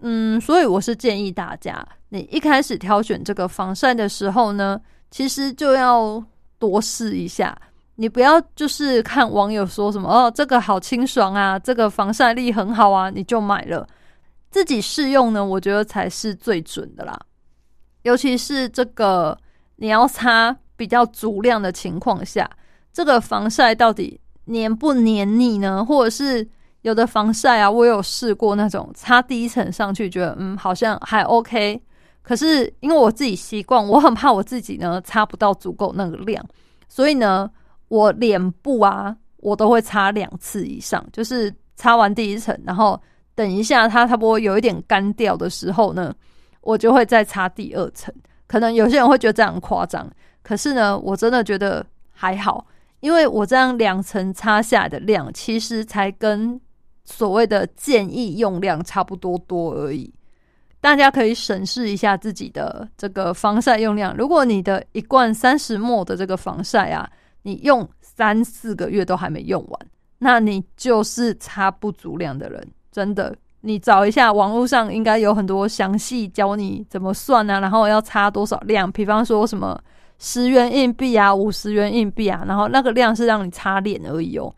[0.00, 4.80] 嗯，所以我是建议大家，你一开始挑选这个防晒的时候呢，
[5.10, 6.22] 其实就要
[6.58, 7.56] 多试一下。
[7.96, 13.86] 你不要就是看网友说什么哦，这个好清爽啊，这个防晒力很好啊，你就买了。
[14.50, 17.18] 自己试用呢，我觉得才是最准的啦。
[18.02, 19.38] 尤其是这个
[19.76, 22.48] 你要擦比较足量的情况下，
[22.92, 25.84] 这个防晒到底黏不黏腻呢？
[25.84, 26.48] 或者是？
[26.84, 31.80] 有的防晒啊，我有试过那种擦第一层上去，觉得嗯好像还 OK。
[32.20, 36.44] 可是因为我自己习惯，我很怕我自己呢擦不到足够那个量，
[36.86, 37.50] 所以呢，
[37.88, 43.00] 我脸部啊我都会擦两次以上，就是擦完第一层，然后
[43.34, 46.14] 等一下它差不多有一点干掉的时候呢，
[46.60, 48.14] 我就会再擦第二层。
[48.46, 50.06] 可能有些人会觉得这样夸张，
[50.44, 52.64] 可是呢，我真的觉得还好，
[53.00, 56.60] 因为我这样两层擦下来的量，其实才跟
[57.04, 60.14] 所谓的建议用量差不多多而已，
[60.80, 64.14] 大家可以审视一下自己的这个防晒用量。
[64.16, 67.10] 如果你的一罐三十沫的这个防晒啊，
[67.42, 69.80] 你用三四个月都还没用完，
[70.18, 72.66] 那你就是擦不足量的人。
[72.92, 78.90] 真的，你找一下网络上应该有很多详细教你怎么算啊，然后要擦多少量。
[78.92, 79.78] 比方说什么
[80.18, 84.54] 十元硬币啊、五十元硬币啊，然后那个量是让你擦脸而已哦。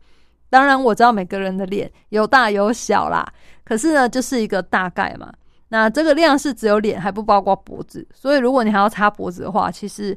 [0.48, 3.26] 当然我知道每个人的脸有大有小啦，
[3.64, 5.32] 可是呢，就是一个大概嘛。
[5.68, 10.16] 那这个量是只有脸，还不包括脖子，所以如果你还要擦脖子的话，其实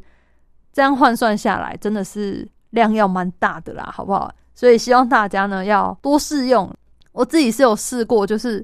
[0.71, 4.31] 这样换算下来，真的是量要蛮大的啦，好不好？
[4.53, 6.71] 所以希望大家呢要多试用。
[7.11, 8.63] 我自己是有试过，就是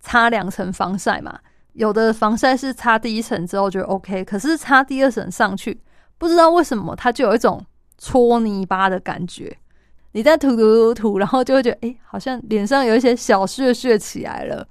[0.00, 1.38] 擦两层防晒嘛，
[1.74, 5.78] 有的防晒是擦第一层之后就 OK，可是擦第二层上去，
[6.24, 7.62] 不知道为什么它就有一种
[7.98, 9.54] 搓泥巴的感觉。
[10.12, 14.66] 你在涂涂涂涂，然后就会觉得，哎，好像脸上有一些小屑屑起来了。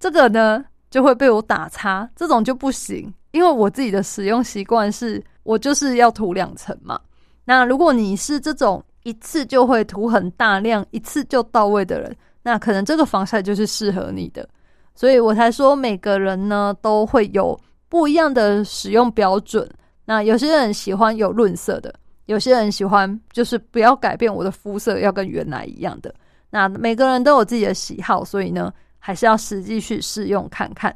[0.00, 0.64] 这个呢？
[0.88, 6.98] 就会被我打叉，这种就不行，因为我自己的使用习惯是，我就是要涂两层嘛。
[7.44, 14.48] 那如果你是这种一次就会涂很大量、一次就到位的人，那可能这个防晒就是适合你的。
[14.94, 17.58] 所以我才说每个人呢都会有
[17.90, 19.68] 不一样的使用标准。
[20.06, 21.94] 那有些人喜欢有润色的，
[22.24, 26.14] 有些人喜欢就是不要改变我的肤色，要跟原来一样的。
[26.48, 28.72] 那每个人都有自己的喜好，所以呢。
[28.98, 30.92] 还是要实际去试用看看。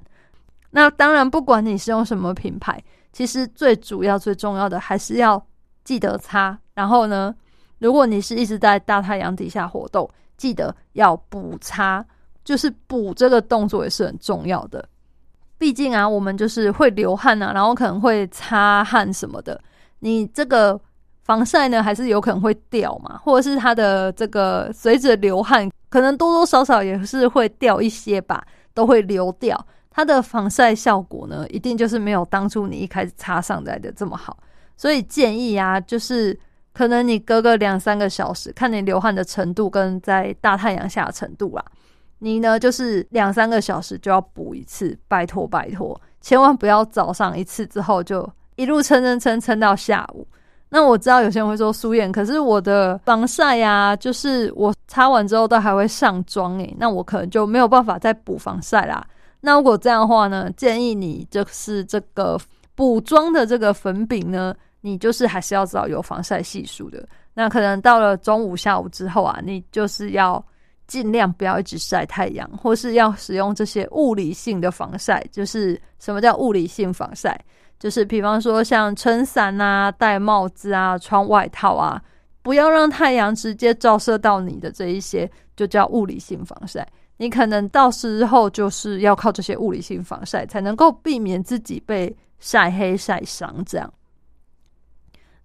[0.73, 2.83] 那当然，不管你是用什么品牌，
[3.13, 5.41] 其实最主要、最重要的还是要
[5.85, 6.59] 记得擦。
[6.75, 7.33] 然后呢，
[7.79, 12.05] 如果你是一直在大太阳底下活动，记得要补擦，
[12.43, 14.85] 就是补这个动作也是很重要的。
[15.61, 19.61] 毕竟啊，我们就是会流汗啊，然后可能会擦汗什么的。
[19.99, 20.81] 你这个
[21.25, 25.71] 防晒呢，还是有可能会掉嘛，或者是它的这个随着流汗。
[25.91, 28.43] 可能多多少少也是会掉一些吧，
[28.73, 29.67] 都会流掉。
[29.91, 34.39] 它的防晒效果呢，一定就是没有当初你一开始擦上来的这么好。
[34.79, 36.39] 所以建议啊，就是
[36.73, 41.63] 可能你隔个两三个小时，看你流汗的程度跟在大太阳下的程度啦。
[42.21, 50.25] 你呢，就是两三个小时就要补一次，拜托拜托，千万不要早上一次之后就一路撑撑撑撑到下午。
[50.69, 59.05] 那我知道有些人会说素颜，可是我的防晒呀，就是我擦完之后都还会上妆诶，那我可能就没有办法再补防晒啦。
[59.41, 62.39] 那如果这样的话呢，建议你就是这个
[62.75, 67.05] 补妆的这个粉饼呢，你就是还是要知道有防晒系数的。
[67.35, 70.45] 那可能到了中午、下午之后啊，你就是要
[70.91, 75.25] 尽量不要一直晒太阳，或是要使用这些物理性的防晒。
[75.31, 77.41] 就是什么叫物理性防晒？
[77.79, 82.03] 就是比方说像撑伞啊、戴帽子啊、穿外套啊，
[82.43, 86.85] 不要让太阳直接照射到你的这一些，就叫物理性防晒。
[87.19, 93.65] 你可能到时候就是要靠这些物理性防晒，才能够避免自己被晒黑晒伤。
[93.65, 93.95] 这样。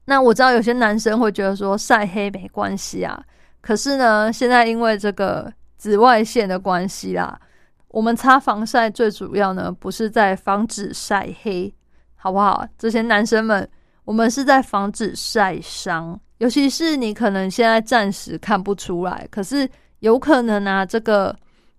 [0.06, 3.22] 那我知道有些男生会觉得说晒黑没关系啊，
[3.66, 7.40] 可是呢，现在因为这个紫外线的关系啦，
[7.88, 11.74] 我们擦防晒最主要呢，不是在防止晒黑。
[12.18, 12.68] 好不好？
[12.76, 13.70] 这些男生们，
[14.04, 21.36] 我们是在防止晒伤，尤其是你可能现在暂时看不出来，可是有可能啊，这个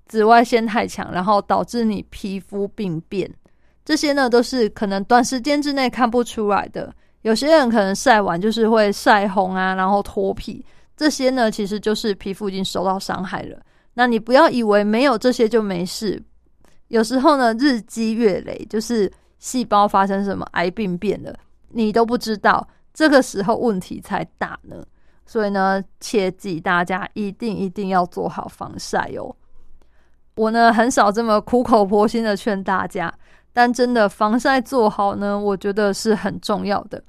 [0.07, 3.28] 紫外线太强，然后导致你皮肤病变，
[3.84, 6.95] 这些呢都是可能短时间之内看不出来的。
[7.22, 10.64] 有些人可能晒完就是会晒红啊，然后脱皮，
[10.97, 13.61] 这些呢其实就是皮肤已经受到伤害了。
[13.94, 16.22] 那你不要以为没有这些就没事，
[16.88, 19.12] 有时候呢日积月累就是。
[19.38, 21.32] 细胞发生什么癌病变了，
[21.68, 24.82] 你都不知道，这个时候问题才大呢。
[25.26, 29.36] 所以呢，切记大家一定一定要做好防晒哦。
[30.36, 33.12] 我呢很少这么苦口婆心的劝大家，
[33.53, 37.01] 但真的防晒做好呢，我觉得是很重要的。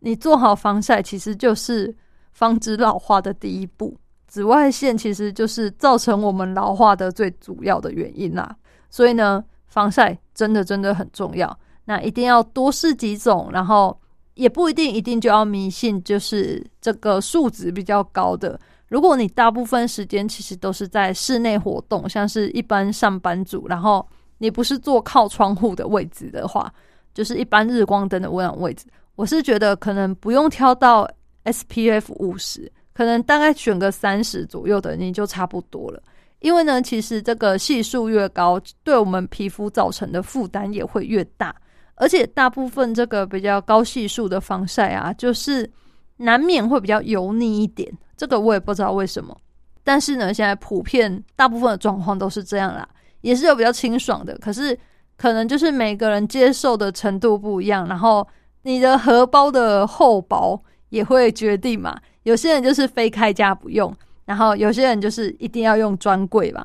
[0.00, 1.94] 你做好防晒，其实就是
[2.32, 3.96] 防止老化的第一步。
[4.26, 8.56] 紫外线其实就是造成我们老化的最主要的原因啦。
[8.90, 9.44] 所以呢。
[9.72, 13.98] 防晒真的真的很重要，那一定要多试几种，然后
[14.34, 18.60] 也不一定一定就要迷信，就是这个数值比较高的。
[18.88, 24.06] 如果你大部分时间其实都是在室内活动，像是一般上班族，然后
[24.36, 26.70] 你不是坐靠窗户的位置的话，
[27.14, 28.84] 就是一般日光灯的温暖位置，
[29.16, 31.10] 我是觉得可能不用挑到
[31.44, 36.02] SPF 五十，可能大概选个三十左右的，你就差不多了。
[36.40, 41.54] 因为呢，其实这个系数越高，对我们皮肤造成的负担也会越大。
[41.94, 45.70] 而且大部分这个比较高系数的防晒啊，就是
[46.16, 47.92] 难免会比较油腻一点。
[48.16, 49.36] 这个我也不知道为什么，
[49.84, 52.88] 但是呢，现在普遍大部分的状况都是这样啦，
[53.20, 54.36] 也是有比较清爽的。
[54.38, 54.76] 可是
[55.16, 58.26] 可能就是每个人接受的程度不一样，然后
[58.62, 60.60] 你的荷包的厚薄
[60.92, 61.98] 也会决定嘛。
[62.24, 63.92] 有些人就是非开价不用，
[64.26, 66.64] 然后有些人就是一定要用专柜嘛，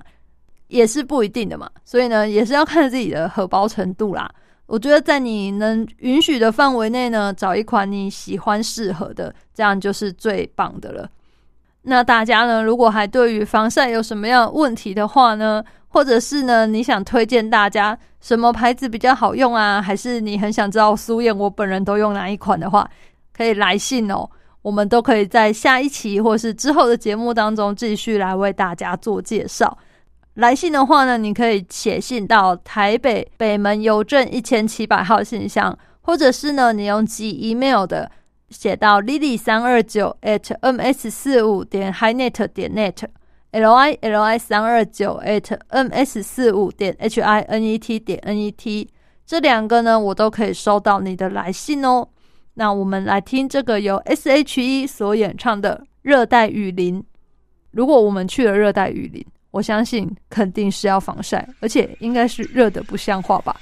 [0.67, 1.69] 也是不一定的嘛。
[1.85, 4.29] 所以呢，也是要看自己的荷包程度啦。
[4.65, 11.09] 我觉得在你能允许的范围内呢，找一款你喜欢适合的，这样就是最棒的了。
[11.83, 22.87] 那大家呢，如果还对于防晒有什么样问题的话呢，或者是呢你想推荐大家什么牌子比较好用啊，还是你很想知道苏燕我本人都用哪一款的话，
[23.37, 24.29] 可以来信哦。
[24.63, 29.77] 我们都可以在下一期或是之后的节目当中继续来为大家做介绍。
[30.33, 38.11] 来信的话呢，你可以写信到台北北门邮政一千七百号信箱，或者是呢，你用寄 email 的
[38.49, 46.95] 写到 lily 三二九 at ms 四五点 hinet 点 net，l i l i 三二九 at ms 四五点
[46.99, 48.89] h i n e t 点 n e t，
[49.25, 52.07] 这两个呢，我都可以收到你的来信哦。
[52.59, 56.99] 那我们来听这个由 S H E 所演唱的《热带雨林》。
[57.69, 63.55] 如果我们去了热带雨林，我相信肯定是要防晒，而且应该是热的不像话吧。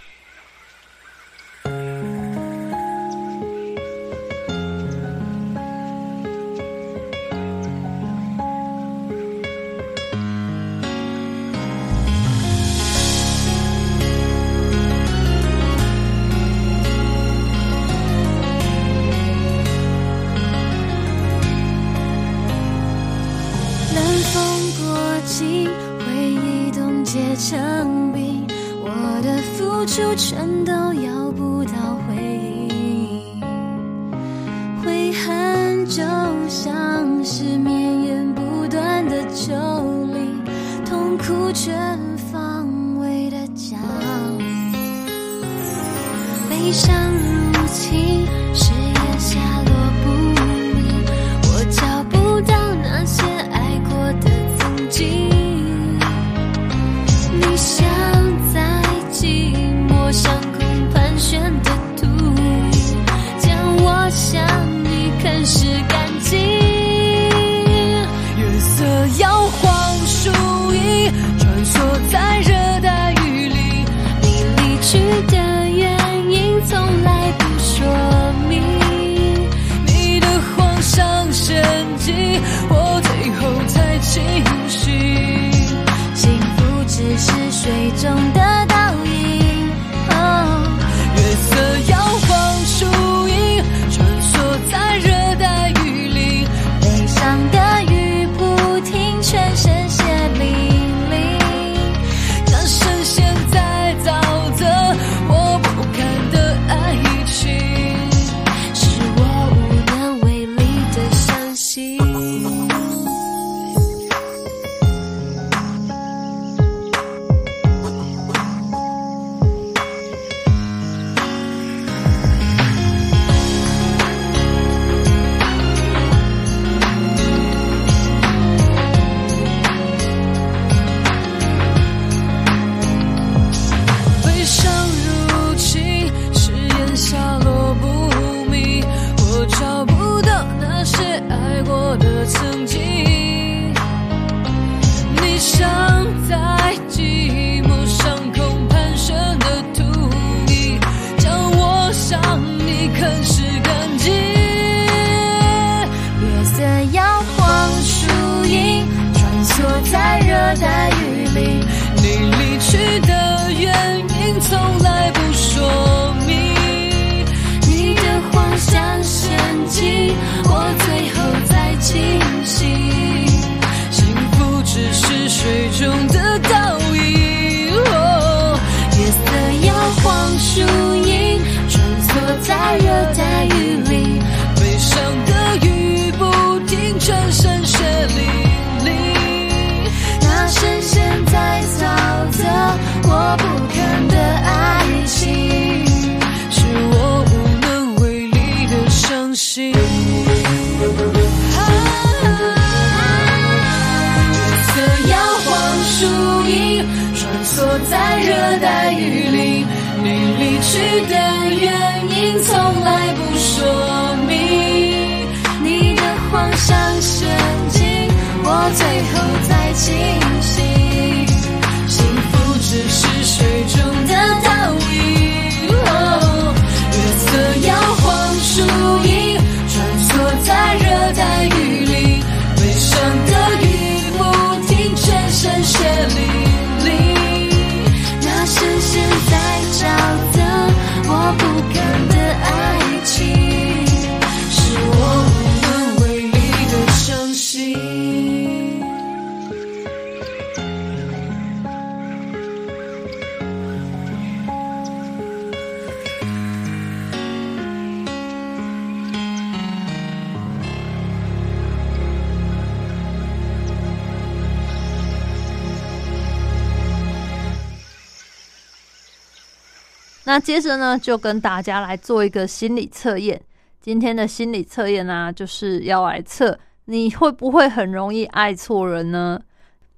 [270.36, 273.42] 那接着呢，就跟大家来做一个心理测验。
[273.80, 279.40] 今天的心理测验呢，就是要来测你会不会很容易爱错人呢？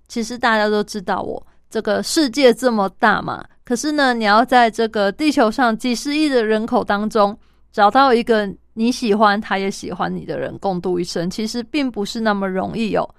[0.08, 7.36] 其实大家都知道我，这个世界这么大嘛，可是呢，你要在这个地球上几十亿的人口当中，
[7.72, 13.10] 找到一个你喜欢，他也喜欢你的人，共度一生，其实并不是那么容易哦。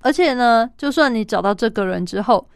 [0.00, 2.46] 而且呢，就算你找到这个人之后，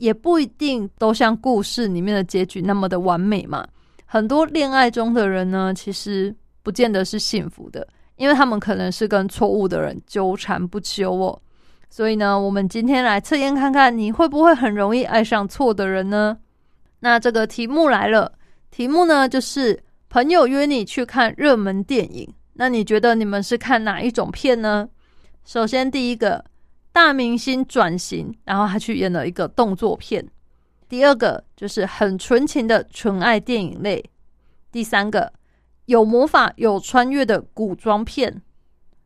[0.00, 3.66] 也不一定都像故事里面的结局那么的完美嘛。
[4.06, 7.86] 很多恋爱中的人呢，其实不见得是幸福的，
[8.16, 11.40] 因为他们可能是跟错误的人纠缠不休哦。
[11.90, 16.38] 所以呢，我们今天来测验看看，你会不会很容易爱上错的人呢？
[17.00, 18.32] 那这个题目来了，
[18.70, 19.78] 题目呢就是
[20.08, 24.88] 朋友约你去看热门电影，那你觉得你们是看哪一种片呢？
[25.44, 26.44] 首先第一个。
[26.92, 30.28] 大明星转型，然后他去演了一个动作片。
[30.88, 34.04] 第二个就是很纯情的纯爱电影类。
[34.72, 35.32] 第三个
[35.86, 38.42] 有魔法有穿越的古装片。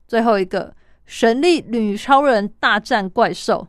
[0.09, 0.74] 最后一个
[1.05, 3.68] 神力女超人大战怪兽。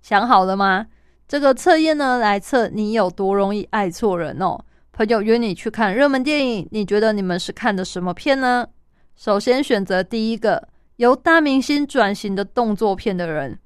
[0.00, 0.86] 想好了吗？
[1.28, 4.58] 这个测验呢，来测你有多容易爱错人哦。
[4.92, 8.66] 朋友约你去看热门电影，你觉得你们是看的什么片呢？
[9.14, 10.71] 首先选择第一个。
[10.96, 13.58] 由大明星转型的动作片的人，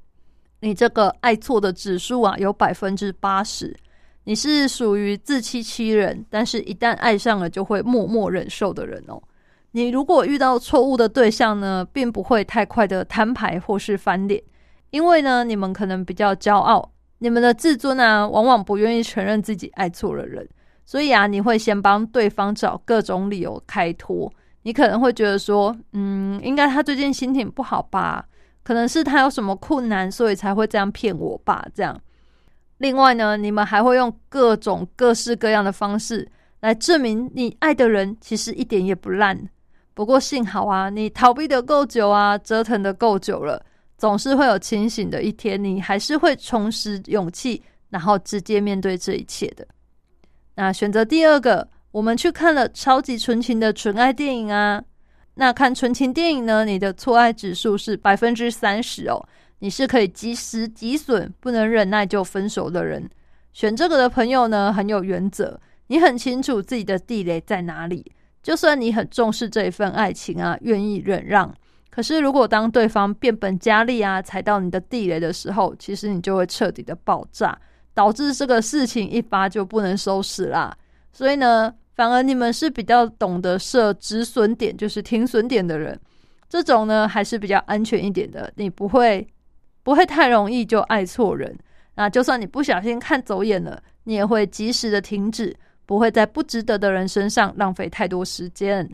[0.61, 3.77] 你这个爱错的指数啊有百分之八十，
[4.25, 9.23] 你是属于自欺欺人，但是一旦爱上了就会默默忍受的人哦。
[9.73, 14.43] 你如果遇到错误的对象呢，并不会太快的摊牌或是翻脸，
[14.91, 20.49] 因为呢，你们可能比较骄傲，你们的自尊啊，往往不愿意承认自己爱错了人，
[20.87, 24.33] 所以啊，你会先帮对方找各种理由开脱。
[24.67, 28.27] 你可能会觉得说，嗯，应该他最近心情不好吧？
[28.65, 31.65] 可能是他有什么困难，所以才会这样骗我吧？
[31.73, 31.97] 这样。
[32.79, 36.29] 另外呢，你们还会用各种各式各样的方式
[36.63, 39.41] 来证明你爱的人其实一点也不烂。
[39.95, 43.65] 不过幸好啊，你逃避的够久啊，折腾的够久了，
[43.97, 49.65] 总是会有清醒的一天，你还是会重拾勇气，然后直接面对这一切的。
[50.57, 51.69] 那选择第二个。
[51.97, 54.85] 我们去看了超级纯情的纯爱电影啊，
[55.37, 59.27] 那看纯情电影呢，你的错爱指数是百分之三十哦，
[59.61, 63.09] 你是可以及时止损，不能忍耐就分手的人。
[63.55, 68.05] 选这个的朋友呢，很有原则，你很清楚自己的地雷在哪里。
[68.43, 71.51] 就算你很重视这一份爱情啊，愿意忍让，
[71.89, 77.59] 可是如果当对方变本加厉啊，踩到你的地雷的时候，其实你就会彻底的爆炸，
[77.95, 80.77] 导致这个事情一发就不能收拾啦。
[81.11, 81.73] 所以呢。
[81.97, 85.99] 反而你们是比较懂得设止损点，就是停损点的人，
[86.47, 88.53] 这种呢还是比较安全一点的。
[88.57, 89.27] 你不会
[89.83, 91.59] 不会太容易就爱错人，
[91.95, 98.87] 那就算你不小心看走眼了，你也会及时的停止，不会在不值得的人身上浪费太多时间。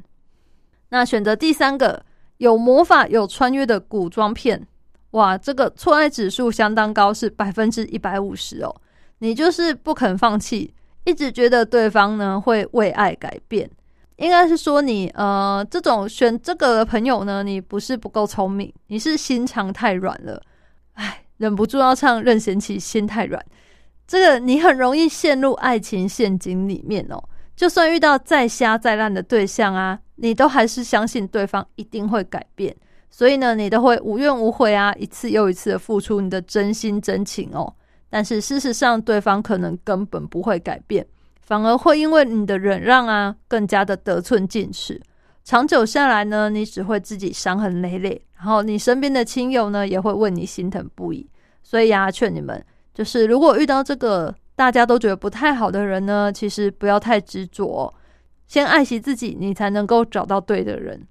[0.91, 2.05] 那选择第三个
[2.37, 4.65] 有魔法有穿越的古装片，
[5.11, 8.73] 哇，这个错爱指数相当高，是百分之一百五十哦。
[9.19, 10.73] 你就是不肯放弃。
[11.05, 13.69] 一直觉得对方呢会为爱改变，
[14.17, 20.41] 应该是说你呃这种选这个的朋友呢，你不是不够聪明，你是心肠太软了，
[20.95, 23.45] 唉，忍不住要唱任贤齐心太软。
[24.07, 27.23] 这个你很容易陷入爱情陷阱里面哦，
[27.57, 32.77] 就算遇到再瞎再烂的对象啊，你都还是相信对方一定会改变，
[33.11, 37.75] 所以呢，你都会无怨无悔啊，一次又一次的付出你的真心真情哦。
[38.15, 41.07] 但是事实上，对方可能根本不会改变，
[41.41, 45.01] 反而会因为你的忍让啊，更加的得寸进尺。
[45.43, 51.27] 长久下来呢，你只会自己伤痕累累，然后你身边的亲友呢，也会为你心疼不已。
[51.63, 57.95] 所以呀，劝你们，就是如果遇到这个大家都觉得不太好的人呢，其实不要太执着，
[58.47, 61.09] 先爱惜自己，你才能够找到对的人。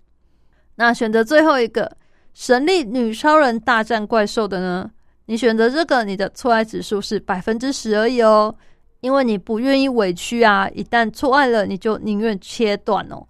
[0.76, 1.98] 那选择最后一个
[2.32, 4.92] 神力女超人大战怪兽的呢？
[5.26, 8.54] 你选择这个，你的错爱指数是百分之十而已哦，
[9.00, 13.26] 因为你不愿意委屈啊，一旦错爱了，你就宁愿切断哦。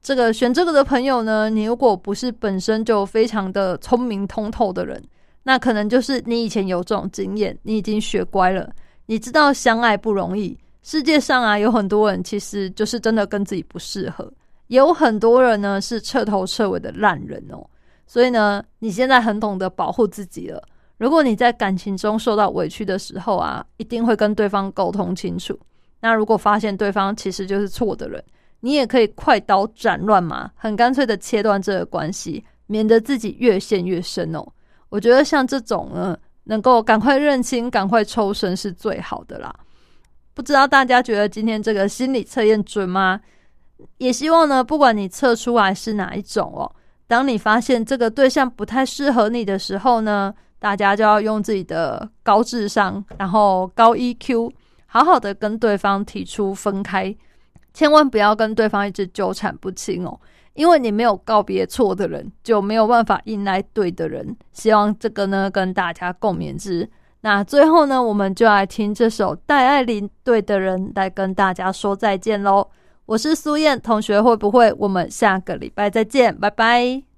[0.00, 5.02] 这个选这个的朋友呢，你如果不是本身就非常的聪明通透的人，
[5.42, 8.70] 那可能就是你以前有这种经验，你已经学乖了，
[9.06, 14.30] 你知道相爱不容易，世界上啊有很多人其实就是真的跟自己不适合，
[14.68, 17.66] 也有很多人呢是彻头彻尾的烂人哦，
[18.06, 20.62] 所以呢，你现在很懂得保护自己了。
[20.98, 25.58] 如果你在感情中受到委屈的时候啊一定会跟对方沟通清楚。
[26.00, 28.22] 那如果发现对方其实就是错的人
[28.60, 34.46] 你也可以快刀斩乱麻很干脆的切断这个关系免得自己越陷越深哦。
[34.88, 39.54] 我觉得像这种呢能够赶快认清赶快抽身是最好的啦。
[40.32, 43.20] 不知道大家觉得今天这个心理测验准吗？
[43.98, 46.70] 也希望呢不管你测出来是哪一种哦
[47.06, 50.32] 当你发现这个对象不太适合你的时候呢
[50.64, 54.50] 大家就要用自己的高智商然后高 eq
[54.86, 57.14] 好好的跟对方提出分开
[57.74, 60.18] 千万不要跟对方一直纠缠不清哦
[60.54, 66.88] 因为你没有告别错的人就没有办法迎来对的人希望这个呢跟大家共勉之。
[67.20, 72.66] 那最后呢我们就来听这首戴爱玲对的人来跟大家说再见喽
[73.04, 74.72] 我是苏燕同学会不会？
[74.78, 77.13] 我们下个礼拜再见拜拜。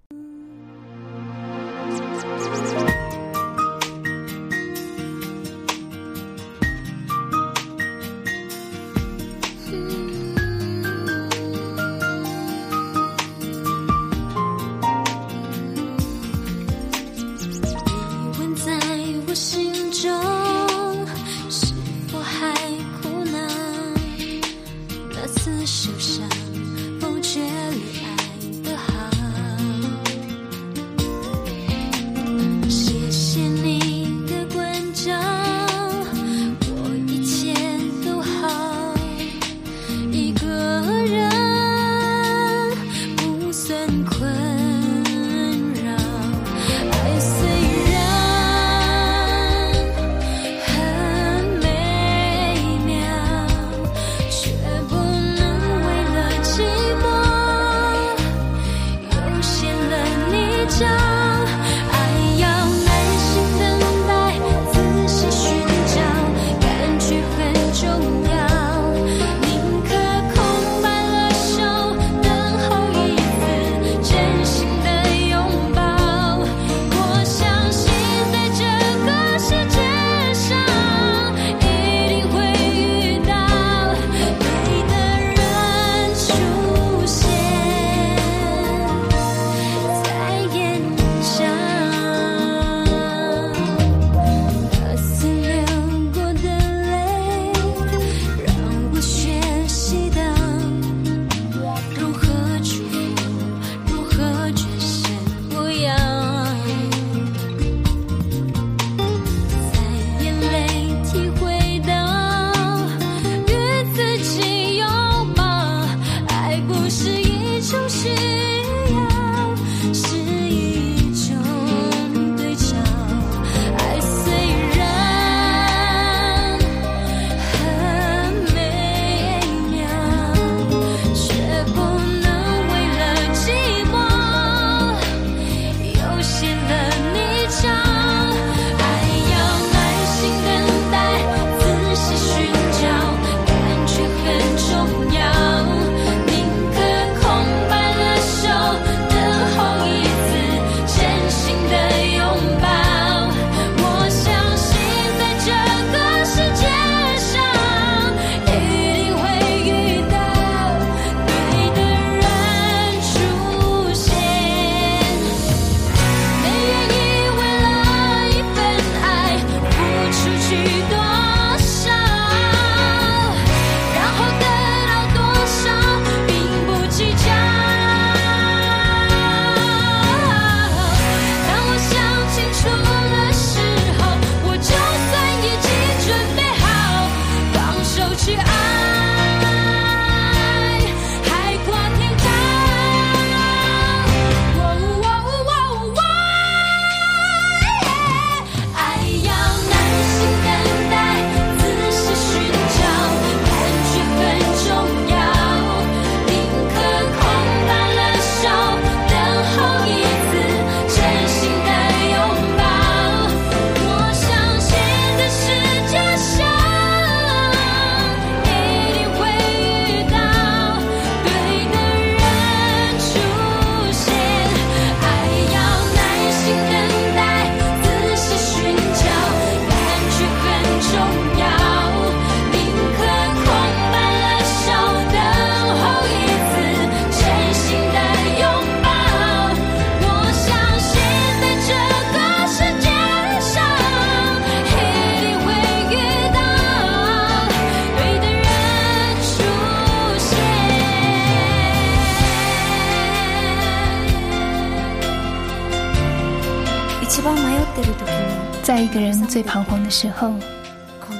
[259.86, 260.34] 的时候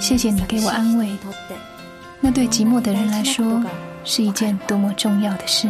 [0.01, 1.09] 谢谢你给我安慰。
[2.21, 3.63] 那对寂寞的人来说
[4.05, 5.69] 是一件多么重要的事。